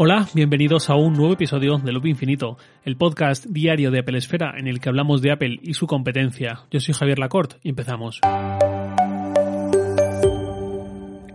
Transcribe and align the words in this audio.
Hola, 0.00 0.28
bienvenidos 0.32 0.90
a 0.90 0.94
un 0.94 1.14
nuevo 1.14 1.32
episodio 1.32 1.76
de 1.78 1.90
Loop 1.90 2.06
Infinito, 2.06 2.56
el 2.84 2.96
podcast 2.96 3.46
diario 3.46 3.90
de 3.90 3.98
Apple 3.98 4.16
Esfera 4.16 4.54
en 4.56 4.68
el 4.68 4.78
que 4.78 4.88
hablamos 4.88 5.22
de 5.22 5.32
Apple 5.32 5.58
y 5.60 5.74
su 5.74 5.88
competencia. 5.88 6.60
Yo 6.70 6.78
soy 6.78 6.94
Javier 6.94 7.18
Lacorte 7.18 7.56
y 7.64 7.70
empezamos. 7.70 8.20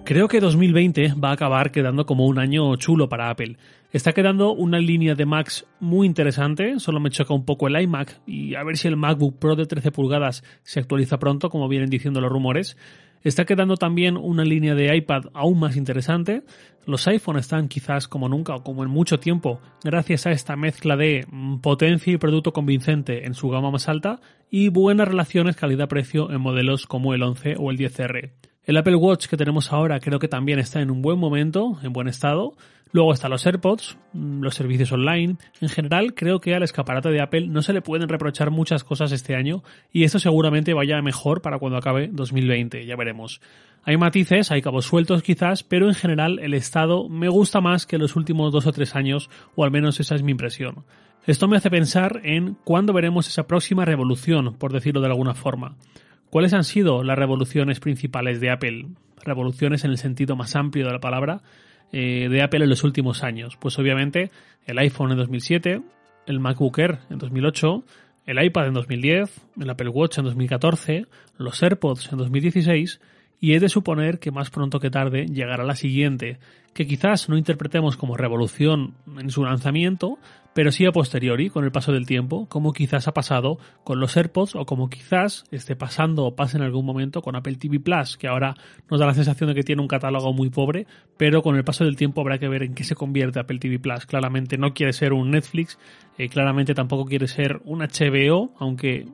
Creo 0.05 0.27
que 0.27 0.41
2020 0.41 1.13
va 1.13 1.29
a 1.29 1.33
acabar 1.33 1.71
quedando 1.71 2.05
como 2.05 2.25
un 2.25 2.37
año 2.37 2.75
chulo 2.75 3.07
para 3.07 3.29
Apple. 3.29 3.55
Está 3.93 4.11
quedando 4.11 4.51
una 4.51 4.77
línea 4.77 5.15
de 5.15 5.25
Macs 5.25 5.65
muy 5.79 6.05
interesante, 6.05 6.77
solo 6.79 6.99
me 6.99 7.09
choca 7.09 7.33
un 7.33 7.45
poco 7.45 7.69
el 7.69 7.81
iMac 7.81 8.19
y 8.27 8.55
a 8.55 8.63
ver 8.65 8.75
si 8.75 8.89
el 8.89 8.97
MacBook 8.97 9.39
Pro 9.39 9.55
de 9.55 9.65
13 9.65 9.91
pulgadas 9.91 10.43
se 10.61 10.81
actualiza 10.81 11.19
pronto, 11.19 11.49
como 11.49 11.69
vienen 11.69 11.89
diciendo 11.89 12.19
los 12.19 12.29
rumores. 12.29 12.75
Está 13.21 13.45
quedando 13.45 13.77
también 13.77 14.17
una 14.17 14.43
línea 14.43 14.75
de 14.75 14.93
iPad 14.93 15.27
aún 15.33 15.59
más 15.59 15.77
interesante. 15.77 16.43
Los 16.85 17.07
iPhone 17.07 17.37
están 17.37 17.69
quizás 17.69 18.09
como 18.09 18.27
nunca 18.27 18.55
o 18.55 18.63
como 18.63 18.83
en 18.83 18.89
mucho 18.89 19.21
tiempo 19.21 19.61
gracias 19.85 20.27
a 20.27 20.31
esta 20.31 20.57
mezcla 20.57 20.97
de 20.97 21.25
mm, 21.31 21.59
potencia 21.59 22.11
y 22.11 22.17
producto 22.17 22.51
convincente 22.51 23.25
en 23.25 23.35
su 23.35 23.47
gama 23.47 23.71
más 23.71 23.87
alta 23.87 24.19
y 24.51 24.67
buenas 24.67 25.07
relaciones 25.07 25.55
calidad-precio 25.55 26.29
en 26.29 26.41
modelos 26.41 26.87
como 26.87 27.13
el 27.13 27.23
11 27.23 27.55
o 27.57 27.71
el 27.71 27.77
10R. 27.77 28.52
El 28.65 28.77
Apple 28.77 28.95
Watch 28.95 29.27
que 29.27 29.35
tenemos 29.35 29.73
ahora 29.73 29.99
creo 29.99 30.19
que 30.19 30.29
también 30.29 30.57
está 30.57 30.79
en 30.79 30.89
un 30.89 31.01
buen 31.01 31.19
momento, 31.19 31.79
en 31.83 31.91
buen 31.91 32.07
estado. 32.07 32.53
Luego 32.93 33.11
están 33.11 33.31
los 33.31 33.45
AirPods, 33.45 33.97
mm, 34.13 34.41
los 34.41 34.55
servicios 34.55 34.91
online. 34.93 35.35
En 35.59 35.67
general, 35.67 36.13
creo 36.13 36.39
que 36.39 36.55
al 36.55 36.63
escaparate 36.63 37.09
de 37.09 37.21
Apple 37.21 37.47
no 37.47 37.61
se 37.61 37.73
le 37.73 37.81
pueden 37.81 38.07
reprochar 38.07 38.51
muchas 38.51 38.85
cosas 38.85 39.11
este 39.11 39.35
año 39.35 39.63
y 39.91 40.05
esto 40.05 40.17
seguramente 40.17 40.73
vaya 40.73 41.01
mejor 41.01 41.41
para 41.41 41.59
cuando 41.59 41.77
acabe 41.77 42.07
2020, 42.09 42.85
ya 42.85 42.95
veremos. 42.95 43.41
Hay 43.83 43.97
matices, 43.97 44.49
hay 44.49 44.61
cabos 44.61 44.85
sueltos 44.85 45.23
quizás, 45.23 45.63
pero 45.63 45.89
en 45.89 45.95
general 45.95 46.39
el 46.39 46.53
estado 46.53 47.09
me 47.09 47.27
gusta 47.27 47.59
más 47.59 47.85
que 47.85 47.97
los 47.97 48.15
últimos 48.15 48.53
dos 48.53 48.65
o 48.65 48.71
tres 48.71 48.95
años, 48.95 49.29
o 49.55 49.65
al 49.65 49.71
menos 49.71 49.99
esa 49.99 50.15
es 50.15 50.23
mi 50.23 50.31
impresión. 50.31 50.85
Esto 51.27 51.49
me 51.49 51.57
hace 51.57 51.69
pensar 51.69 52.21
en 52.23 52.55
cuándo 52.63 52.93
veremos 52.93 53.27
esa 53.27 53.45
próxima 53.45 53.83
revolución, 53.83 54.55
por 54.57 54.71
decirlo 54.71 55.01
de 55.01 55.07
alguna 55.07 55.33
forma. 55.33 55.75
¿Cuáles 56.33 56.53
han 56.53 56.63
sido 56.63 57.03
las 57.03 57.15
revoluciones 57.15 57.79
principales 57.79 58.41
de 58.41 58.49
Apple? 58.49 58.87
Revoluciones 59.23 59.85
en 59.85 59.91
el 59.91 59.99
sentido 59.99 60.35
más 60.35 60.55
amplio 60.55 60.87
de 60.87 60.91
la 60.91 60.99
palabra 60.99 61.43
eh, 61.91 62.27
de 62.27 62.41
Apple 62.41 62.63
en 62.63 62.71
los 62.71 62.83
últimos 62.83 63.21
años? 63.21 63.55
Pues 63.55 63.77
obviamente 63.77 64.31
el 64.65 64.79
iPhone 64.79 65.11
en 65.11 65.17
2007, 65.17 65.83
el 66.25 66.39
MacBook 66.39 66.79
Air 66.79 66.97
en 67.11 67.19
2008, 67.19 67.83
el 68.25 68.43
iPad 68.43 68.65
en 68.65 68.73
2010, 68.73 69.41
el 69.61 69.69
Apple 69.69 69.89
Watch 69.89 70.17
en 70.17 70.25
2014, 70.25 71.05
los 71.37 71.61
AirPods 71.61 72.11
en 72.11 72.17
2016 72.17 72.99
y 73.43 73.55
he 73.55 73.59
de 73.59 73.67
suponer 73.67 74.19
que 74.19 74.31
más 74.31 74.49
pronto 74.49 74.79
que 74.79 74.89
tarde 74.89 75.25
llegará 75.25 75.65
la 75.65 75.75
siguiente, 75.75 76.39
que 76.73 76.87
quizás 76.87 77.27
no 77.27 77.35
interpretemos 77.35 77.97
como 77.97 78.15
revolución 78.15 78.93
en 79.19 79.31
su 79.31 79.43
lanzamiento, 79.43 80.17
pero 80.53 80.71
sí 80.71 80.85
a 80.85 80.93
posteriori, 80.93 81.49
con 81.49 81.65
el 81.65 81.71
paso 81.73 81.91
del 81.91 82.05
tiempo, 82.05 82.47
como 82.47 82.71
quizás 82.71 83.09
ha 83.09 83.13
pasado 83.13 83.57
con 83.83 83.99
los 83.99 84.15
AirPods 84.15 84.55
o 84.55 84.65
como 84.65 84.89
quizás 84.89 85.43
esté 85.51 85.75
pasando 85.75 86.23
o 86.23 86.37
pase 86.37 86.55
en 86.55 86.63
algún 86.63 86.85
momento 86.85 87.21
con 87.21 87.35
Apple 87.35 87.57
TV 87.57 87.81
Plus, 87.81 88.15
que 88.15 88.29
ahora 88.29 88.55
nos 88.89 89.01
da 89.01 89.07
la 89.07 89.13
sensación 89.13 89.49
de 89.49 89.55
que 89.55 89.63
tiene 89.63 89.81
un 89.81 89.89
catálogo 89.89 90.31
muy 90.31 90.49
pobre, 90.49 90.87
pero 91.17 91.41
con 91.41 91.57
el 91.57 91.65
paso 91.65 91.83
del 91.83 91.97
tiempo 91.97 92.21
habrá 92.21 92.37
que 92.37 92.47
ver 92.47 92.63
en 92.63 92.73
qué 92.73 92.85
se 92.85 92.95
convierte 92.95 93.41
Apple 93.41 93.59
TV 93.59 93.77
Plus. 93.77 94.05
Claramente 94.05 94.57
no 94.57 94.73
quiere 94.73 94.93
ser 94.93 95.11
un 95.11 95.31
Netflix, 95.31 95.77
eh, 96.17 96.29
claramente 96.29 96.73
tampoco 96.73 97.03
quiere 97.03 97.27
ser 97.27 97.59
un 97.65 97.79
HBO, 97.79 98.53
aunque 98.57 99.05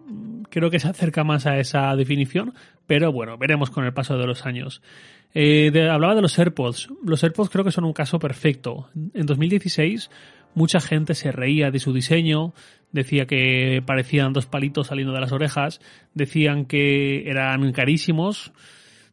creo 0.49 0.69
que 0.69 0.79
se 0.79 0.87
acerca 0.87 1.23
más 1.23 1.45
a 1.45 1.59
esa 1.59 1.95
definición, 1.95 2.53
pero 2.87 3.11
bueno, 3.11 3.37
veremos 3.37 3.69
con 3.69 3.85
el 3.85 3.93
paso 3.93 4.17
de 4.17 4.25
los 4.25 4.45
años. 4.45 4.81
Eh, 5.33 5.71
hablaba 5.89 6.15
de 6.15 6.21
los 6.21 6.37
AirPods. 6.37 6.89
Los 7.03 7.23
AirPods 7.23 7.49
creo 7.49 7.63
que 7.63 7.71
son 7.71 7.83
un 7.83 7.93
caso 7.93 8.19
perfecto. 8.19 8.89
En 9.13 9.25
2016 9.25 10.09
mucha 10.55 10.79
gente 10.79 11.13
se 11.13 11.31
reía 11.31 11.71
de 11.71 11.79
su 11.79 11.93
diseño, 11.93 12.53
decía 12.91 13.25
que 13.25 13.83
parecían 13.85 14.33
dos 14.33 14.47
palitos 14.47 14.87
saliendo 14.87 15.13
de 15.13 15.21
las 15.21 15.31
orejas, 15.31 15.79
decían 16.13 16.65
que 16.65 17.29
eran 17.29 17.71
carísimos. 17.71 18.51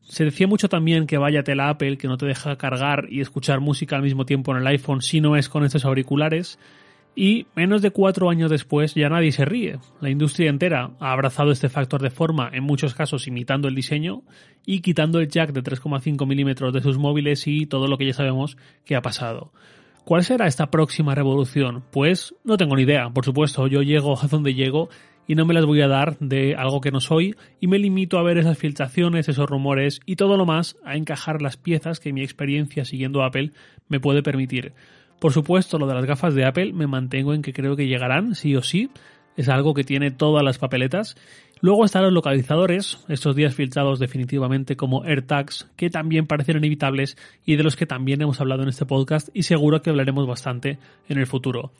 Se 0.02 0.24
decía 0.24 0.46
mucho 0.46 0.68
también 0.68 1.06
que 1.06 1.18
vaya 1.18 1.42
tela 1.42 1.68
Apple, 1.68 1.98
que 1.98 2.08
no 2.08 2.16
te 2.16 2.26
deja 2.26 2.56
cargar 2.56 3.08
y 3.10 3.20
escuchar 3.20 3.60
música 3.60 3.96
al 3.96 4.02
mismo 4.02 4.24
tiempo 4.24 4.52
en 4.52 4.58
el 4.58 4.66
iPhone 4.68 5.02
si 5.02 5.20
no 5.20 5.36
es 5.36 5.48
con 5.48 5.64
estos 5.64 5.84
auriculares. 5.84 6.58
Y 7.18 7.46
menos 7.56 7.80
de 7.80 7.92
cuatro 7.92 8.28
años 8.28 8.50
después 8.50 8.94
ya 8.94 9.08
nadie 9.08 9.32
se 9.32 9.46
ríe. 9.46 9.78
La 10.02 10.10
industria 10.10 10.50
entera 10.50 10.90
ha 11.00 11.12
abrazado 11.12 11.50
este 11.50 11.70
factor 11.70 12.02
de 12.02 12.10
forma, 12.10 12.50
en 12.52 12.62
muchos 12.62 12.94
casos 12.94 13.26
imitando 13.26 13.68
el 13.68 13.74
diseño 13.74 14.22
y 14.66 14.80
quitando 14.80 15.18
el 15.18 15.28
jack 15.28 15.52
de 15.52 15.62
3,5 15.62 16.26
milímetros 16.26 16.74
de 16.74 16.82
sus 16.82 16.98
móviles 16.98 17.46
y 17.46 17.64
todo 17.64 17.88
lo 17.88 17.96
que 17.96 18.04
ya 18.04 18.12
sabemos 18.12 18.58
que 18.84 18.96
ha 18.96 19.00
pasado. 19.00 19.50
¿Cuál 20.04 20.24
será 20.24 20.46
esta 20.46 20.70
próxima 20.70 21.14
revolución? 21.14 21.84
Pues 21.90 22.34
no 22.44 22.58
tengo 22.58 22.76
ni 22.76 22.82
idea, 22.82 23.08
por 23.08 23.24
supuesto, 23.24 23.66
yo 23.66 23.80
llego 23.80 24.22
a 24.22 24.26
donde 24.26 24.52
llego 24.52 24.90
y 25.26 25.36
no 25.36 25.46
me 25.46 25.54
las 25.54 25.64
voy 25.64 25.80
a 25.80 25.88
dar 25.88 26.18
de 26.18 26.54
algo 26.54 26.82
que 26.82 26.90
no 26.90 27.00
soy 27.00 27.34
y 27.60 27.66
me 27.66 27.78
limito 27.78 28.18
a 28.18 28.22
ver 28.22 28.36
esas 28.36 28.58
filtraciones, 28.58 29.28
esos 29.28 29.48
rumores 29.48 30.00
y 30.04 30.16
todo 30.16 30.36
lo 30.36 30.44
más 30.44 30.76
a 30.84 30.96
encajar 30.96 31.40
las 31.40 31.56
piezas 31.56 31.98
que 31.98 32.12
mi 32.12 32.22
experiencia 32.22 32.84
siguiendo 32.84 33.24
Apple 33.24 33.52
me 33.88 34.00
puede 34.00 34.22
permitir. 34.22 34.74
Por 35.18 35.32
supuesto, 35.32 35.78
lo 35.78 35.86
de 35.86 35.94
las 35.94 36.04
gafas 36.04 36.34
de 36.34 36.44
Apple 36.44 36.72
me 36.72 36.86
mantengo 36.86 37.32
en 37.32 37.42
que 37.42 37.52
creo 37.52 37.76
que 37.76 37.86
llegarán, 37.86 38.34
sí 38.34 38.54
o 38.54 38.62
sí. 38.62 38.90
Es 39.36 39.48
algo 39.48 39.74
que 39.74 39.84
tiene 39.84 40.10
todas 40.10 40.42
las 40.44 40.58
papeletas. 40.58 41.16
Luego 41.60 41.84
están 41.84 42.02
los 42.02 42.12
localizadores, 42.12 43.04
estos 43.08 43.34
días 43.34 43.54
filtrados 43.54 43.98
definitivamente 43.98 44.76
como 44.76 45.04
AirTags, 45.04 45.70
que 45.76 45.88
también 45.88 46.26
parecen 46.26 46.58
inevitables 46.58 47.16
y 47.44 47.56
de 47.56 47.62
los 47.62 47.76
que 47.76 47.86
también 47.86 48.20
hemos 48.20 48.40
hablado 48.40 48.62
en 48.62 48.68
este 48.68 48.84
podcast 48.84 49.28
y 49.32 49.42
seguro 49.42 49.80
que 49.80 49.90
hablaremos 49.90 50.26
bastante 50.26 50.78
en 51.08 51.18
el 51.18 51.26
futuro. 51.26 51.72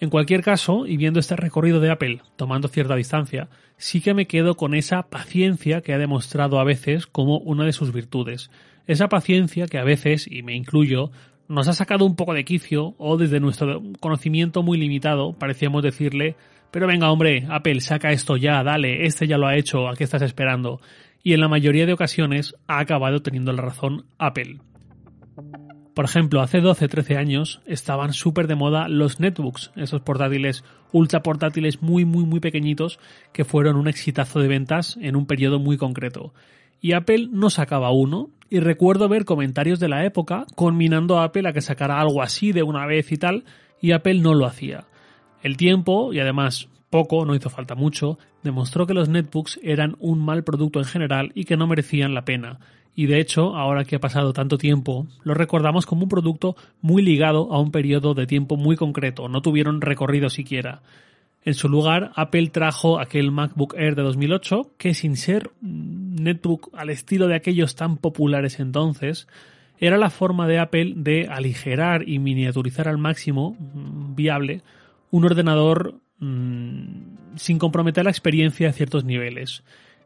En 0.00 0.08
cualquier 0.08 0.42
caso, 0.42 0.86
y 0.86 0.96
viendo 0.96 1.20
este 1.20 1.36
recorrido 1.36 1.80
de 1.80 1.90
Apple 1.90 2.22
tomando 2.36 2.68
cierta 2.68 2.96
distancia, 2.96 3.48
sí 3.76 4.00
que 4.00 4.14
me 4.14 4.26
quedo 4.26 4.54
con 4.54 4.74
esa 4.74 5.02
paciencia 5.02 5.82
que 5.82 5.92
ha 5.92 5.98
demostrado 5.98 6.58
a 6.58 6.64
veces 6.64 7.06
como 7.06 7.38
una 7.38 7.66
de 7.66 7.74
sus 7.74 7.92
virtudes. 7.92 8.50
Esa 8.86 9.08
paciencia 9.08 9.66
que 9.66 9.76
a 9.76 9.84
veces, 9.84 10.26
y 10.26 10.42
me 10.42 10.56
incluyo, 10.56 11.10
nos 11.50 11.66
ha 11.66 11.72
sacado 11.72 12.04
un 12.06 12.14
poco 12.14 12.32
de 12.32 12.44
quicio 12.44 12.94
o 12.96 13.16
desde 13.16 13.40
nuestro 13.40 13.82
conocimiento 13.98 14.62
muy 14.62 14.78
limitado 14.78 15.32
parecíamos 15.32 15.82
decirle, 15.82 16.36
pero 16.70 16.86
venga 16.86 17.10
hombre, 17.10 17.44
Apple, 17.50 17.80
saca 17.80 18.12
esto 18.12 18.36
ya, 18.36 18.62
dale, 18.62 19.04
este 19.04 19.26
ya 19.26 19.36
lo 19.36 19.48
ha 19.48 19.56
hecho, 19.56 19.88
¿a 19.88 19.96
qué 19.96 20.04
estás 20.04 20.22
esperando? 20.22 20.80
Y 21.24 21.32
en 21.32 21.40
la 21.40 21.48
mayoría 21.48 21.86
de 21.86 21.92
ocasiones 21.92 22.54
ha 22.68 22.78
acabado 22.78 23.20
teniendo 23.20 23.52
la 23.52 23.62
razón 23.62 24.04
Apple. 24.16 24.58
Por 25.92 26.04
ejemplo, 26.04 26.40
hace 26.40 26.62
12-13 26.62 27.16
años 27.16 27.60
estaban 27.66 28.12
súper 28.12 28.46
de 28.46 28.54
moda 28.54 28.88
los 28.88 29.18
netbooks, 29.18 29.72
esos 29.74 30.02
portátiles 30.02 30.62
ultra 30.92 31.24
portátiles 31.24 31.82
muy 31.82 32.04
muy 32.04 32.24
muy 32.24 32.38
pequeñitos 32.38 33.00
que 33.32 33.44
fueron 33.44 33.74
un 33.74 33.88
exitazo 33.88 34.38
de 34.38 34.46
ventas 34.46 34.96
en 35.00 35.16
un 35.16 35.26
periodo 35.26 35.58
muy 35.58 35.76
concreto. 35.76 36.32
Y 36.80 36.92
Apple 36.92 37.28
no 37.30 37.50
sacaba 37.50 37.90
uno, 37.90 38.30
y 38.48 38.58
recuerdo 38.58 39.08
ver 39.08 39.24
comentarios 39.24 39.78
de 39.78 39.88
la 39.88 40.04
época 40.04 40.44
conminando 40.56 41.18
a 41.18 41.24
Apple 41.24 41.48
a 41.48 41.52
que 41.52 41.60
sacara 41.60 42.00
algo 42.00 42.20
así 42.22 42.52
de 42.52 42.64
una 42.64 42.84
vez 42.86 43.12
y 43.12 43.16
tal, 43.16 43.44
y 43.80 43.92
Apple 43.92 44.20
no 44.20 44.34
lo 44.34 44.44
hacía. 44.46 44.84
El 45.42 45.56
tiempo, 45.56 46.12
y 46.12 46.18
además 46.18 46.68
poco, 46.90 47.24
no 47.24 47.36
hizo 47.36 47.48
falta 47.48 47.76
mucho, 47.76 48.18
demostró 48.42 48.86
que 48.86 48.94
los 48.94 49.08
netbooks 49.08 49.60
eran 49.62 49.96
un 50.00 50.18
mal 50.18 50.42
producto 50.42 50.80
en 50.80 50.84
general 50.84 51.30
y 51.34 51.44
que 51.44 51.56
no 51.56 51.68
merecían 51.68 52.14
la 52.14 52.24
pena. 52.24 52.58
Y 52.96 53.06
de 53.06 53.20
hecho, 53.20 53.56
ahora 53.56 53.84
que 53.84 53.96
ha 53.96 54.00
pasado 54.00 54.32
tanto 54.32 54.58
tiempo, 54.58 55.06
lo 55.22 55.34
recordamos 55.34 55.86
como 55.86 56.02
un 56.02 56.08
producto 56.08 56.56
muy 56.82 57.02
ligado 57.02 57.52
a 57.52 57.60
un 57.60 57.70
periodo 57.70 58.14
de 58.14 58.26
tiempo 58.26 58.56
muy 58.56 58.76
concreto, 58.76 59.28
no 59.28 59.40
tuvieron 59.40 59.80
recorrido 59.80 60.28
siquiera. 60.28 60.82
En 61.42 61.54
su 61.54 61.68
lugar, 61.68 62.10
Apple 62.16 62.48
trajo 62.48 63.00
aquel 63.00 63.30
MacBook 63.30 63.74
Air 63.78 63.94
de 63.94 64.02
2008, 64.02 64.72
que 64.76 64.92
sin 64.92 65.16
ser 65.16 65.50
netbook 66.24 66.70
al 66.74 66.90
estilo 66.90 67.26
de 67.26 67.34
aquellos 67.34 67.74
tan 67.74 67.96
populares 67.96 68.60
entonces, 68.60 69.28
era 69.78 69.96
la 69.96 70.10
forma 70.10 70.46
de 70.46 70.58
Apple 70.58 70.92
de 70.96 71.26
aligerar 71.30 72.08
y 72.08 72.18
miniaturizar 72.18 72.88
al 72.88 72.98
máximo 72.98 73.56
mm, 73.58 74.14
viable 74.14 74.62
un 75.10 75.24
ordenador 75.24 75.94
mm, 76.18 77.36
sin 77.36 77.58
comprometer 77.58 78.04
la 78.04 78.10
experiencia 78.10 78.68
a 78.68 78.72
ciertos 78.72 79.04
niveles 79.04 79.62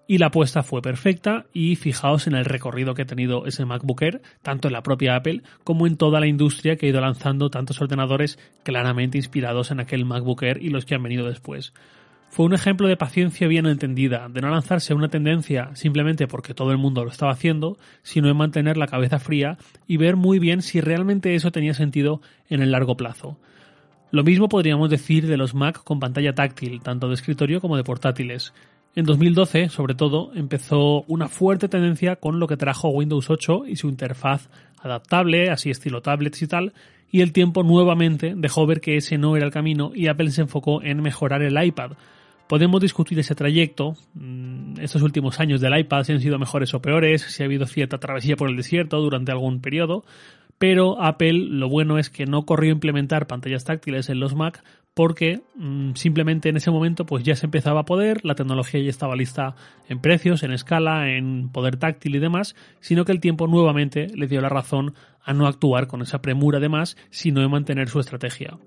y 0.06 0.18
la 0.18 0.26
apuesta 0.26 0.62
fue 0.62 0.82
perfecta 0.82 1.46
y 1.52 1.76
fijaos 1.76 2.26
en 2.26 2.34
el 2.34 2.44
recorrido 2.44 2.94
que 2.94 3.02
ha 3.02 3.06
tenido 3.06 3.46
ese 3.46 3.64
MacBook 3.64 4.02
Air, 4.02 4.22
tanto 4.42 4.68
en 4.68 4.72
la 4.74 4.82
propia 4.82 5.16
Apple 5.16 5.42
como 5.64 5.86
en 5.86 5.96
toda 5.96 6.20
la 6.20 6.26
industria 6.26 6.76
que 6.76 6.86
ha 6.86 6.88
ido 6.90 7.00
lanzando 7.00 7.50
tantos 7.50 7.80
ordenadores 7.80 8.38
claramente 8.62 9.18
inspirados 9.18 9.70
en 9.70 9.80
aquel 9.80 10.04
MacBook 10.04 10.42
Air 10.42 10.62
y 10.62 10.68
los 10.68 10.84
que 10.84 10.94
han 10.94 11.02
venido 11.02 11.26
después. 11.26 11.72
Fue 12.34 12.46
un 12.46 12.52
ejemplo 12.52 12.88
de 12.88 12.96
paciencia 12.96 13.46
bien 13.46 13.64
entendida, 13.66 14.28
de 14.28 14.40
no 14.40 14.50
lanzarse 14.50 14.92
a 14.92 14.96
una 14.96 15.06
tendencia 15.06 15.70
simplemente 15.74 16.26
porque 16.26 16.52
todo 16.52 16.72
el 16.72 16.78
mundo 16.78 17.04
lo 17.04 17.10
estaba 17.12 17.30
haciendo, 17.30 17.78
sino 18.02 18.28
en 18.28 18.36
mantener 18.36 18.76
la 18.76 18.88
cabeza 18.88 19.20
fría 19.20 19.56
y 19.86 19.98
ver 19.98 20.16
muy 20.16 20.40
bien 20.40 20.60
si 20.60 20.80
realmente 20.80 21.36
eso 21.36 21.52
tenía 21.52 21.74
sentido 21.74 22.20
en 22.48 22.60
el 22.60 22.72
largo 22.72 22.96
plazo. 22.96 23.38
Lo 24.10 24.24
mismo 24.24 24.48
podríamos 24.48 24.90
decir 24.90 25.28
de 25.28 25.36
los 25.36 25.54
Mac 25.54 25.84
con 25.84 26.00
pantalla 26.00 26.34
táctil, 26.34 26.80
tanto 26.82 27.06
de 27.06 27.14
escritorio 27.14 27.60
como 27.60 27.76
de 27.76 27.84
portátiles. 27.84 28.52
En 28.96 29.04
2012, 29.04 29.68
sobre 29.68 29.94
todo, 29.94 30.32
empezó 30.34 31.02
una 31.02 31.28
fuerte 31.28 31.68
tendencia 31.68 32.16
con 32.16 32.40
lo 32.40 32.48
que 32.48 32.56
trajo 32.56 32.88
Windows 32.88 33.30
8 33.30 33.66
y 33.68 33.76
su 33.76 33.88
interfaz 33.88 34.48
adaptable, 34.82 35.50
así 35.50 35.70
estilo 35.70 36.02
tablets 36.02 36.42
y 36.42 36.48
tal, 36.48 36.72
y 37.12 37.20
el 37.20 37.32
tiempo 37.32 37.62
nuevamente 37.62 38.34
dejó 38.36 38.66
ver 38.66 38.80
que 38.80 38.96
ese 38.96 39.18
no 39.18 39.36
era 39.36 39.46
el 39.46 39.52
camino 39.52 39.92
y 39.94 40.08
Apple 40.08 40.32
se 40.32 40.40
enfocó 40.40 40.82
en 40.82 41.00
mejorar 41.00 41.40
el 41.40 41.64
iPad. 41.64 41.92
Podemos 42.48 42.80
discutir 42.80 43.18
ese 43.18 43.34
trayecto, 43.34 43.96
mm, 44.14 44.80
estos 44.80 45.02
últimos 45.02 45.40
años 45.40 45.60
del 45.60 45.78
iPad 45.78 46.04
si 46.04 46.12
han 46.12 46.20
sido 46.20 46.38
mejores 46.38 46.74
o 46.74 46.82
peores, 46.82 47.22
si 47.22 47.42
ha 47.42 47.46
habido 47.46 47.66
cierta 47.66 47.98
travesía 47.98 48.36
por 48.36 48.50
el 48.50 48.56
desierto 48.56 49.00
durante 49.00 49.32
algún 49.32 49.60
periodo, 49.60 50.04
pero 50.58 51.02
Apple 51.02 51.32
lo 51.32 51.68
bueno 51.68 51.98
es 51.98 52.10
que 52.10 52.26
no 52.26 52.44
corrió 52.44 52.70
a 52.70 52.74
implementar 52.74 53.26
pantallas 53.26 53.64
táctiles 53.64 54.08
en 54.08 54.20
los 54.20 54.34
Mac 54.34 54.62
porque 54.92 55.40
mm, 55.56 55.94
simplemente 55.94 56.48
en 56.48 56.56
ese 56.56 56.70
momento 56.70 57.04
pues 57.06 57.24
ya 57.24 57.34
se 57.34 57.46
empezaba 57.46 57.80
a 57.80 57.84
poder, 57.84 58.24
la 58.24 58.34
tecnología 58.34 58.80
ya 58.80 58.90
estaba 58.90 59.16
lista 59.16 59.56
en 59.88 60.00
precios, 60.00 60.42
en 60.42 60.52
escala, 60.52 61.10
en 61.10 61.48
poder 61.48 61.76
táctil 61.76 62.14
y 62.14 62.20
demás, 62.20 62.54
sino 62.80 63.04
que 63.04 63.12
el 63.12 63.20
tiempo 63.20 63.48
nuevamente 63.48 64.06
le 64.14 64.28
dio 64.28 64.40
la 64.40 64.48
razón 64.48 64.94
a 65.24 65.32
no 65.32 65.46
actuar 65.46 65.86
con 65.88 66.02
esa 66.02 66.22
premura 66.22 66.60
de 66.60 66.68
más, 66.68 66.96
sino 67.10 67.42
en 67.42 67.50
mantener 67.50 67.88
su 67.88 67.98
estrategia. 67.98 68.58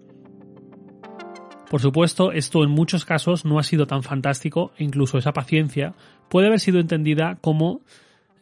Por 1.69 1.81
supuesto, 1.81 2.31
esto 2.31 2.63
en 2.63 2.69
muchos 2.69 3.03
casos 3.03 3.43
no 3.43 3.59
ha 3.59 3.63
sido 3.63 3.87
tan 3.87 4.03
fantástico 4.03 4.71
e 4.77 4.85
incluso 4.85 5.17
esa 5.17 5.33
paciencia 5.33 5.93
puede 6.29 6.47
haber 6.47 6.59
sido 6.59 6.79
entendida 6.79 7.37
como 7.41 7.81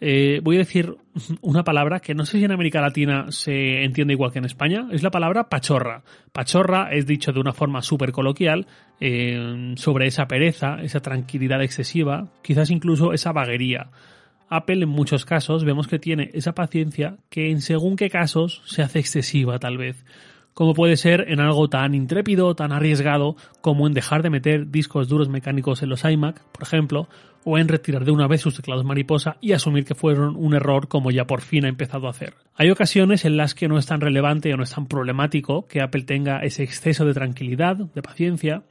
eh, 0.01 0.42
voy 0.44 0.57
a 0.57 0.60
decir 0.60 0.95
una 1.42 1.63
palabra 1.63 2.00
que 2.00 2.13
no 2.13 2.25
sé 2.25 2.38
si 2.38 2.44
en 2.44 2.51
América 2.51 2.81
Latina 2.81 3.27
se 3.30 3.83
entiende 3.83 4.13
igual 4.13 4.31
que 4.31 4.39
en 4.39 4.45
España, 4.45 4.88
es 4.92 5.01
la 5.01 5.10
palabra 5.10 5.50
pachorra. 5.50 6.04
Pachorra 6.31 6.89
es 6.92 7.07
dicho 7.07 7.31
de 7.31 7.39
una 7.39 7.54
forma 7.54 7.81
súper 7.81 8.12
coloquial 8.12 8.68
eh, 9.00 9.74
sobre 9.78 10.07
esa 10.07 10.28
pereza, 10.28 10.81
esa 10.81 11.00
tranquilidad 11.00 11.63
excesiva, 11.63 12.28
quizás 12.44 12.69
incluso 12.69 13.13
esa 13.13 13.31
vaguería. 13.31 13.89
Apple 14.50 14.83
en 14.83 14.89
muchos 14.89 15.25
casos 15.25 15.63
vemos 15.63 15.88
que 15.88 15.98
tiene 15.98 16.30
esa 16.33 16.54
paciencia 16.54 17.18
que 17.30 17.50
en 17.50 17.62
según 17.62 17.95
qué 17.95 18.10
casos 18.10 18.62
se 18.66 18.83
hace 18.83 19.00
excesiva 19.00 19.57
tal 19.57 19.78
vez 19.78 20.06
como 20.56 20.74
puede 20.74 20.96
ser 20.98 21.25
en 21.28 21.42
algo 21.42 21.68
tan 21.68 21.94
intrépido, 21.94 22.56
tan 22.56 22.72
arriesgado 22.72 23.36
como 23.62 23.86
en 23.86 23.94
dejar 23.94 24.24
de 24.24 24.30
meter 24.31 24.72
discos 24.72 25.07
duros 25.07 25.30
mecánicos 25.30 25.84
en 25.84 25.90
los 25.90 26.04
iMac, 26.06 26.42
por 26.46 26.63
ejemplo, 26.63 27.10
o 27.44 27.57
en 27.60 27.68
retirar 27.68 28.06
de 28.06 28.12
una 28.12 28.28
vez 28.28 28.42
sus 28.42 28.56
teclados 28.56 28.86
mariposa 28.86 29.36
y 29.42 29.52
asumir 29.52 29.84
que 29.86 29.96
fueron 29.96 30.36
un 30.38 30.56
error 30.56 30.88
como 30.88 31.12
ya 31.12 31.25
por 31.25 31.42
fin 31.42 31.66
ha 31.66 31.69
empezado 31.69 32.07
a 32.07 32.12
hacer. 32.12 32.36
Hay 32.56 32.72
ocasiones 32.72 33.25
en 33.25 33.36
las 33.36 33.54
que 33.54 33.68
no 33.68 33.78
es 33.78 33.86
tan 33.86 34.00
relevante 34.00 34.52
o 34.54 34.57
no 34.57 34.63
es 34.63 34.74
tan 34.74 34.88
problemático 34.88 35.68
que 35.68 35.81
Apple 35.81 36.04
tenga 36.04 36.40
ese 36.40 36.63
exceso 36.63 37.06
de 37.06 37.13
tranquilidad, 37.13 37.75
de 37.75 38.02
paciencia. 38.02 38.63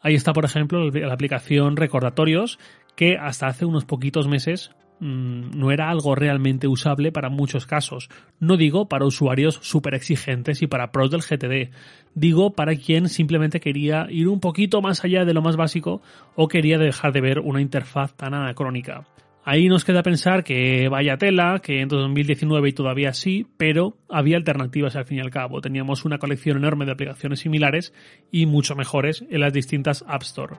Ahí 0.00 0.14
está, 0.14 0.32
por 0.32 0.44
ejemplo, 0.44 0.90
la 0.90 1.12
aplicación 1.12 1.76
Recordatorios, 1.76 2.60
que 2.94 3.16
hasta 3.16 3.48
hace 3.48 3.64
unos 3.64 3.84
poquitos 3.84 4.28
meses 4.28 4.70
no 5.02 5.72
era 5.72 5.90
algo 5.90 6.14
realmente 6.14 6.68
usable 6.68 7.10
para 7.10 7.28
muchos 7.28 7.66
casos. 7.66 8.08
No 8.38 8.56
digo 8.56 8.88
para 8.88 9.04
usuarios 9.04 9.58
súper 9.60 9.94
exigentes 9.94 10.62
y 10.62 10.68
para 10.68 10.92
pros 10.92 11.10
del 11.10 11.22
GTD. 11.22 11.74
Digo 12.14 12.50
para 12.50 12.76
quien 12.76 13.08
simplemente 13.08 13.58
quería 13.58 14.06
ir 14.10 14.28
un 14.28 14.38
poquito 14.38 14.80
más 14.80 15.04
allá 15.04 15.24
de 15.24 15.34
lo 15.34 15.42
más 15.42 15.56
básico 15.56 16.02
o 16.36 16.46
quería 16.46 16.78
dejar 16.78 17.12
de 17.12 17.20
ver 17.20 17.40
una 17.40 17.60
interfaz 17.60 18.14
tan 18.14 18.34
anacrónica. 18.34 19.04
Ahí 19.44 19.68
nos 19.68 19.84
queda 19.84 20.04
pensar 20.04 20.44
que 20.44 20.88
vaya 20.88 21.16
tela, 21.16 21.60
que 21.60 21.80
en 21.80 21.88
2019 21.88 22.68
y 22.68 22.72
todavía 22.72 23.12
sí, 23.12 23.44
pero 23.56 23.96
había 24.08 24.36
alternativas 24.36 24.94
al 24.94 25.04
fin 25.04 25.18
y 25.18 25.20
al 25.20 25.30
cabo. 25.30 25.60
Teníamos 25.60 26.04
una 26.04 26.18
colección 26.18 26.58
enorme 26.58 26.84
de 26.84 26.92
aplicaciones 26.92 27.40
similares 27.40 27.92
y 28.30 28.46
mucho 28.46 28.76
mejores 28.76 29.24
en 29.28 29.40
las 29.40 29.52
distintas 29.52 30.04
App 30.06 30.22
Store. 30.22 30.54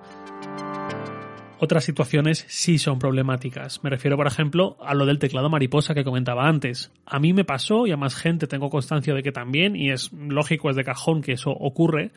Otras 1.64 1.86
situaciones 1.86 2.44
sí 2.50 2.78
son 2.78 3.00
problemáticas. 3.00 3.86
Me 3.86 3.90
refiero, 3.90 4.18
por 4.18 4.28
ejemplo, 4.28 4.76
a 4.82 4.94
lo 4.94 5.06
del 5.06 5.18
teclado 5.18 5.50
mariposa 5.50 5.94
que 5.94 6.04
comentaba 6.04 6.46
antes. 6.46 6.92
A 7.06 7.20
mí 7.20 7.32
me 7.32 7.46
pasó 7.46 7.88
y 7.88 7.94
a 7.94 7.96
más 7.96 8.16
gente 8.16 8.48
tengo 8.48 8.70
constancia 8.70 9.14
de 9.14 9.24
que 9.24 9.32
también, 9.32 9.78
y 9.78 9.90
es 9.90 10.12
lógico, 10.12 10.70
es 10.70 10.76
de 10.76 10.84
cajón 10.84 11.22
que 11.22 11.32
eso 11.32 11.52
ocurre, 11.52 12.12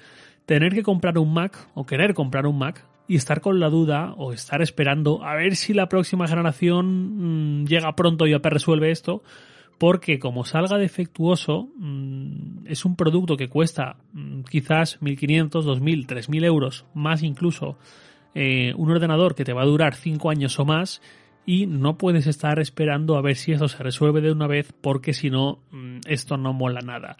tener 0.46 0.74
que 0.74 0.82
comprar 0.82 1.16
un 1.16 1.32
Mac 1.32 1.68
o 1.74 1.86
querer 1.86 2.12
comprar 2.12 2.44
un 2.48 2.58
Mac 2.58 2.84
y 3.06 3.14
estar 3.14 3.40
con 3.40 3.60
la 3.60 3.70
duda 3.70 4.14
o 4.16 4.32
estar 4.32 4.62
esperando 4.62 5.24
a 5.24 5.36
ver 5.36 5.54
si 5.54 5.74
la 5.74 5.88
próxima 5.88 6.26
generación 6.26 7.60
mm, 7.60 7.66
llega 7.66 7.94
pronto 7.94 8.26
y 8.26 8.34
Apple 8.34 8.50
resuelve 8.50 8.90
esto, 8.90 9.22
porque 9.78 10.18
como 10.18 10.44
salga 10.44 10.76
defectuoso, 10.76 11.68
mm, 11.78 12.66
es 12.66 12.84
un 12.84 12.96
producto 12.96 13.36
que 13.36 13.46
cuesta 13.46 13.94
mm, 14.12 14.40
quizás 14.50 15.00
1.500, 15.00 15.50
2.000, 15.50 16.06
3.000 16.08 16.44
euros, 16.44 16.84
más 16.94 17.22
incluso 17.22 17.78
eh, 18.38 18.74
un 18.76 18.90
ordenador 18.90 19.34
que 19.34 19.44
te 19.44 19.54
va 19.54 19.62
a 19.62 19.66
durar 19.66 19.94
5 19.94 20.28
años 20.28 20.60
o 20.60 20.66
más 20.66 21.00
y 21.46 21.66
no 21.66 21.96
puedes 21.96 22.26
estar 22.26 22.58
esperando 22.58 23.16
a 23.16 23.22
ver 23.22 23.34
si 23.36 23.52
eso 23.52 23.66
se 23.66 23.82
resuelve 23.82 24.20
de 24.20 24.30
una 24.30 24.46
vez 24.46 24.74
porque 24.78 25.14
si 25.14 25.30
no, 25.30 25.60
mm, 25.70 26.00
esto 26.06 26.36
no 26.36 26.52
mola 26.52 26.82
nada. 26.82 27.16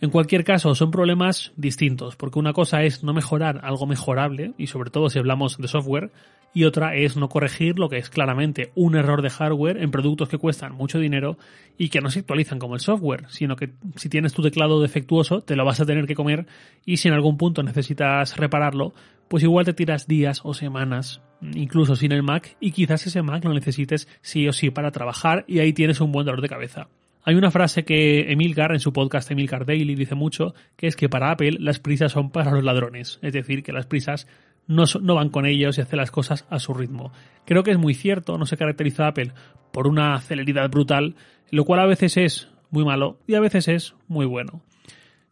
En 0.00 0.10
cualquier 0.10 0.42
caso, 0.42 0.74
son 0.74 0.90
problemas 0.90 1.52
distintos, 1.56 2.16
porque 2.16 2.40
una 2.40 2.52
cosa 2.52 2.82
es 2.82 3.04
no 3.04 3.14
mejorar 3.14 3.60
algo 3.62 3.86
mejorable, 3.86 4.52
y 4.58 4.66
sobre 4.66 4.90
todo 4.90 5.08
si 5.08 5.20
hablamos 5.20 5.58
de 5.58 5.68
software, 5.68 6.10
y 6.54 6.64
otra 6.64 6.96
es 6.96 7.16
no 7.16 7.28
corregir 7.28 7.78
lo 7.78 7.88
que 7.88 7.98
es 7.98 8.10
claramente 8.10 8.72
un 8.74 8.96
error 8.96 9.22
de 9.22 9.30
hardware 9.30 9.78
en 9.78 9.90
productos 9.90 10.28
que 10.28 10.38
cuestan 10.38 10.74
mucho 10.74 10.98
dinero 10.98 11.38
y 11.78 11.88
que 11.88 12.00
no 12.00 12.10
se 12.10 12.20
actualizan 12.20 12.58
como 12.58 12.74
el 12.74 12.80
software, 12.80 13.26
sino 13.28 13.56
que 13.56 13.70
si 13.96 14.08
tienes 14.08 14.34
tu 14.34 14.42
teclado 14.42 14.80
defectuoso 14.80 15.40
te 15.40 15.56
lo 15.56 15.64
vas 15.64 15.80
a 15.80 15.86
tener 15.86 16.06
que 16.06 16.14
comer 16.14 16.46
y 16.84 16.98
si 16.98 17.08
en 17.08 17.14
algún 17.14 17.38
punto 17.38 17.62
necesitas 17.62 18.36
repararlo, 18.36 18.92
pues 19.28 19.42
igual 19.42 19.64
te 19.64 19.72
tiras 19.72 20.06
días 20.06 20.40
o 20.44 20.54
semanas, 20.54 21.22
incluso 21.40 21.96
sin 21.96 22.12
el 22.12 22.22
Mac, 22.22 22.56
y 22.60 22.72
quizás 22.72 23.06
ese 23.06 23.22
Mac 23.22 23.44
lo 23.44 23.54
necesites 23.54 24.08
sí 24.20 24.46
o 24.48 24.52
sí 24.52 24.70
para 24.70 24.90
trabajar 24.90 25.44
y 25.48 25.60
ahí 25.60 25.72
tienes 25.72 26.00
un 26.00 26.12
buen 26.12 26.26
dolor 26.26 26.42
de 26.42 26.48
cabeza. 26.48 26.88
Hay 27.24 27.36
una 27.36 27.52
frase 27.52 27.84
que 27.84 28.32
Emilcar 28.32 28.72
en 28.72 28.80
su 28.80 28.92
podcast 28.92 29.30
Emilcar 29.30 29.64
Daily 29.64 29.94
dice 29.94 30.16
mucho, 30.16 30.54
que 30.76 30.88
es 30.88 30.96
que 30.96 31.08
para 31.08 31.30
Apple 31.30 31.58
las 31.60 31.78
prisas 31.78 32.10
son 32.10 32.30
para 32.30 32.50
los 32.50 32.64
ladrones, 32.64 33.20
es 33.22 33.32
decir, 33.32 33.62
que 33.62 33.72
las 33.72 33.86
prisas 33.86 34.26
no, 34.66 35.14
van 35.14 35.28
con 35.28 35.46
ellos 35.46 35.78
y 35.78 35.80
hace 35.80 35.96
las 35.96 36.10
cosas 36.10 36.46
a 36.50 36.58
su 36.58 36.74
ritmo. 36.74 37.12
Creo 37.44 37.62
que 37.62 37.70
es 37.70 37.78
muy 37.78 37.94
cierto, 37.94 38.38
no 38.38 38.46
se 38.46 38.56
caracteriza 38.56 39.06
Apple 39.06 39.32
por 39.72 39.86
una 39.86 40.18
celeridad 40.20 40.68
brutal, 40.68 41.14
lo 41.50 41.64
cual 41.64 41.80
a 41.80 41.86
veces 41.86 42.16
es 42.16 42.48
muy 42.70 42.84
malo 42.84 43.18
y 43.26 43.34
a 43.34 43.40
veces 43.40 43.68
es 43.68 43.94
muy 44.08 44.26
bueno. 44.26 44.62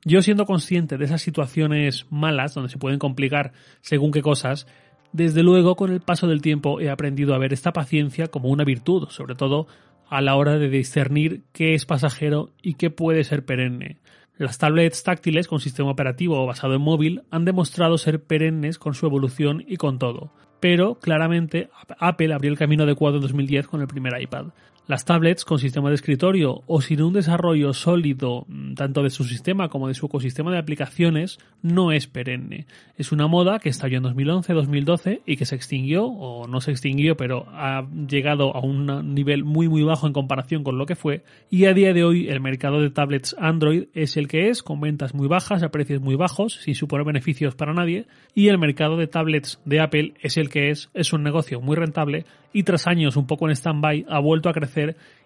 Yo 0.04 0.22
siendo 0.22 0.46
consciente 0.46 0.96
de 0.96 1.04
esas 1.04 1.20
situaciones 1.20 2.06
malas, 2.10 2.54
donde 2.54 2.70
se 2.70 2.78
pueden 2.78 2.98
complicar 2.98 3.52
según 3.82 4.12
qué 4.12 4.22
cosas, 4.22 4.66
desde 5.12 5.42
luego 5.42 5.76
con 5.76 5.92
el 5.92 6.00
paso 6.00 6.26
del 6.26 6.40
tiempo 6.40 6.80
he 6.80 6.88
aprendido 6.88 7.34
a 7.34 7.38
ver 7.38 7.52
esta 7.52 7.72
paciencia 7.72 8.28
como 8.28 8.48
una 8.48 8.64
virtud, 8.64 9.08
sobre 9.10 9.34
todo 9.34 9.66
a 10.08 10.20
la 10.20 10.36
hora 10.36 10.58
de 10.58 10.68
discernir 10.68 11.42
qué 11.52 11.74
es 11.74 11.84
pasajero 11.84 12.50
y 12.62 12.74
qué 12.74 12.90
puede 12.90 13.24
ser 13.24 13.44
perenne. 13.44 13.98
Las 14.38 14.56
tablets 14.56 15.02
táctiles 15.02 15.48
con 15.48 15.60
sistema 15.60 15.90
operativo 15.90 16.46
basado 16.46 16.74
en 16.74 16.80
móvil 16.80 17.22
han 17.30 17.44
demostrado 17.44 17.98
ser 17.98 18.22
perennes 18.22 18.78
con 18.78 18.94
su 18.94 19.04
evolución 19.04 19.62
y 19.66 19.76
con 19.76 19.98
todo. 19.98 20.32
Pero 20.60 20.94
claramente 20.94 21.68
Apple 21.98 22.32
abrió 22.32 22.50
el 22.50 22.58
camino 22.58 22.84
adecuado 22.84 23.16
en 23.16 23.22
2010 23.22 23.66
con 23.66 23.82
el 23.82 23.86
primer 23.86 24.20
iPad. 24.20 24.46
Las 24.90 25.04
tablets 25.04 25.44
con 25.44 25.60
sistema 25.60 25.88
de 25.88 25.94
escritorio 25.94 26.64
o 26.66 26.80
sin 26.80 27.00
un 27.00 27.12
desarrollo 27.12 27.72
sólido 27.74 28.44
mm, 28.48 28.74
tanto 28.74 29.04
de 29.04 29.10
su 29.10 29.22
sistema 29.22 29.68
como 29.68 29.86
de 29.86 29.94
su 29.94 30.06
ecosistema 30.06 30.50
de 30.50 30.58
aplicaciones 30.58 31.38
no 31.62 31.92
es 31.92 32.08
perenne. 32.08 32.66
Es 32.96 33.12
una 33.12 33.28
moda 33.28 33.60
que 33.60 33.68
estalló 33.68 33.98
en 33.98 34.02
2011-2012 34.02 35.20
y 35.26 35.36
que 35.36 35.44
se 35.46 35.54
extinguió 35.54 36.06
o 36.06 36.48
no 36.48 36.60
se 36.60 36.72
extinguió 36.72 37.16
pero 37.16 37.46
ha 37.50 37.86
llegado 38.08 38.56
a 38.56 38.62
un 38.66 39.14
nivel 39.14 39.44
muy 39.44 39.68
muy 39.68 39.84
bajo 39.84 40.08
en 40.08 40.12
comparación 40.12 40.64
con 40.64 40.76
lo 40.76 40.86
que 40.86 40.96
fue 40.96 41.22
y 41.50 41.66
a 41.66 41.72
día 41.72 41.92
de 41.92 42.02
hoy 42.02 42.28
el 42.28 42.40
mercado 42.40 42.80
de 42.80 42.90
tablets 42.90 43.36
Android 43.38 43.84
es 43.94 44.16
el 44.16 44.26
que 44.26 44.48
es 44.48 44.64
con 44.64 44.80
ventas 44.80 45.14
muy 45.14 45.28
bajas 45.28 45.62
a 45.62 45.68
precios 45.68 46.02
muy 46.02 46.16
bajos 46.16 46.54
sin 46.54 46.74
suponer 46.74 47.06
beneficios 47.06 47.54
para 47.54 47.74
nadie 47.74 48.06
y 48.34 48.48
el 48.48 48.58
mercado 48.58 48.96
de 48.96 49.06
tablets 49.06 49.60
de 49.64 49.78
Apple 49.78 50.14
es 50.20 50.36
el 50.36 50.48
que 50.48 50.70
es 50.70 50.90
es 50.94 51.12
un 51.12 51.22
negocio 51.22 51.60
muy 51.60 51.76
rentable 51.76 52.24
y 52.52 52.64
tras 52.64 52.88
años 52.88 53.16
un 53.16 53.28
poco 53.28 53.46
en 53.46 53.54
stand-by 53.54 54.06
ha 54.08 54.18
vuelto 54.18 54.48
a 54.48 54.52
crecer 54.52 54.79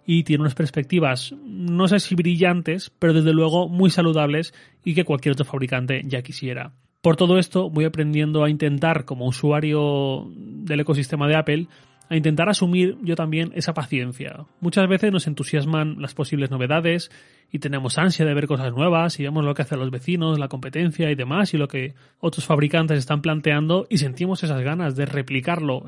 y 0.07 0.25
tiene 0.25 0.43
unas 0.43 0.55
perspectivas, 0.55 1.35
no 1.45 1.89
sé 1.89 2.01
si 2.01 2.15
brillantes, 2.15 2.91
pero 2.99 3.15
desde 3.15 3.33
luego 3.33 3.69
muy 3.69 3.91
saludables 3.91 4.53
y 4.85 4.95
que 4.95 5.05
cualquier 5.05 5.33
otro 5.33 5.45
fabricante 5.45 6.03
ya 6.05 6.23
quisiera. 6.23 6.73
Por 7.01 7.17
todo 7.17 7.39
esto 7.39 7.69
voy 7.71 7.85
aprendiendo 7.85 8.45
a 8.45 8.51
intentar, 8.51 9.05
como 9.05 9.27
usuario 9.27 10.31
del 10.35 10.81
ecosistema 10.81 11.29
de 11.29 11.37
Apple, 11.37 11.67
a 12.09 12.17
intentar 12.17 12.49
asumir 12.49 12.99
yo 13.03 13.17
también 13.17 13.53
esa 13.55 13.75
paciencia. 13.75 14.45
Muchas 14.61 14.89
veces 14.89 15.11
nos 15.13 15.27
entusiasman 15.27 16.01
las 16.01 16.15
posibles 16.15 16.51
novedades 16.51 17.11
y 17.51 17.61
tenemos 17.61 17.99
ansia 17.99 18.27
de 18.27 18.35
ver 18.35 18.47
cosas 18.47 18.73
nuevas 18.73 19.19
y 19.19 19.23
vemos 19.23 19.45
lo 19.45 19.55
que 19.55 19.63
hacen 19.63 19.79
los 19.79 19.91
vecinos, 19.91 20.39
la 20.39 20.49
competencia 20.49 21.11
y 21.11 21.15
demás 21.15 21.55
y 21.55 21.59
lo 21.59 21.69
que 21.69 21.95
otros 22.21 22.45
fabricantes 22.45 22.99
están 22.99 23.23
planteando 23.23 23.87
y 23.89 23.99
sentimos 23.99 24.43
esas 24.43 24.61
ganas 24.63 24.97
de 24.97 25.07
replicarlo 25.07 25.83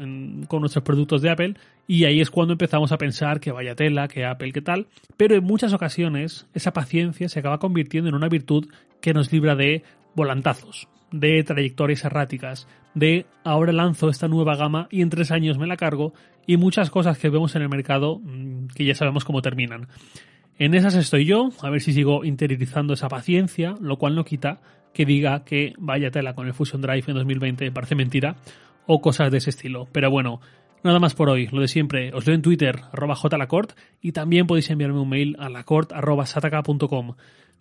con 0.49 0.61
nuestros 0.61 0.85
productos 0.85 1.23
de 1.23 1.31
Apple 1.31 1.55
y 1.87 2.05
ahí 2.05 2.21
es 2.21 2.31
cuando 2.31 2.53
empezamos 2.53 2.93
a 2.93 2.99
pensar 2.99 3.41
que 3.41 3.53
vaya 3.53 3.75
tela, 3.75 4.09
que 4.09 4.25
Apple, 4.25 4.53
qué 4.53 4.63
tal, 4.63 4.87
pero 5.17 5.35
en 5.35 5.45
muchas 5.45 5.73
ocasiones 5.73 6.47
esa 6.55 6.73
paciencia 6.73 7.29
se 7.29 7.41
acaba 7.41 7.59
convirtiendo 7.59 8.09
en 8.09 8.15
una 8.15 8.29
virtud 8.29 8.69
que 9.01 9.13
nos 9.13 9.33
libra 9.33 9.55
de 9.55 9.83
volantazos 10.15 10.89
de 11.11 11.43
trayectorias 11.45 12.05
erráticas, 12.05 12.67
de 12.97 13.27
ahora 13.45 13.73
lanzo 13.73 14.09
esta 14.09 14.27
nueva 14.27 14.57
gama 14.57 14.89
y 14.91 15.03
en 15.03 15.11
tres 15.11 15.31
años 15.31 15.59
me 15.59 15.67
la 15.67 15.77
cargo, 15.77 16.15
y 16.47 16.57
muchas 16.57 16.91
cosas 16.91 17.19
que 17.19 17.29
vemos 17.29 17.55
en 17.55 17.63
el 17.63 17.69
mercado 17.69 18.19
mm, 18.19 18.69
que 18.75 18.85
ya 18.85 18.95
sabemos 18.95 19.25
cómo 19.25 19.43
terminan. 19.43 19.87
En 20.59 20.75
esas 20.75 20.95
estoy 20.95 21.27
yo, 21.27 21.51
a 21.61 21.69
ver 21.69 21.83
si 21.83 21.93
sigo 21.93 22.25
interiorizando 22.25 22.95
esa 22.95 23.09
paciencia, 23.09 23.75
lo 23.81 23.99
cual 23.99 24.15
no 24.15 24.25
quita 24.25 24.61
que 24.95 25.05
diga 25.05 25.45
que 25.45 25.75
vaya 25.77 26.11
tela 26.11 26.35
con 26.35 26.47
el 26.47 26.55
Fusion 26.55 26.81
Drive 26.81 27.05
en 27.09 27.15
2020, 27.15 27.71
parece 27.71 27.95
mentira, 27.95 28.37
o 28.87 29.03
cosas 29.03 29.31
de 29.31 29.39
ese 29.39 29.51
estilo. 29.51 29.87
Pero 29.93 30.11
bueno, 30.11 30.41
nada 30.83 30.99
más 30.99 31.15
por 31.15 31.29
hoy, 31.29 31.49
lo 31.49 31.61
de 31.61 31.69
siempre, 31.69 32.15
os 32.15 32.27
leo 32.27 32.35
en 32.35 32.41
Twitter, 32.41 32.81
arroba 32.93 33.15
jlacort, 33.15 33.73
y 34.01 34.13
también 34.13 34.47
podéis 34.47 34.71
enviarme 34.71 35.01
un 35.01 35.11
mail 35.11 35.37
a 35.39 35.51
lacort.sataka.com. 35.51 37.15